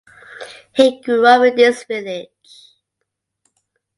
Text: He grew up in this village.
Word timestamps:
He 0.73 0.99
grew 0.99 1.27
up 1.27 1.45
in 1.45 1.55
this 1.55 1.83
village. 1.83 2.71